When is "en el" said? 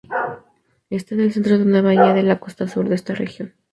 1.13-1.31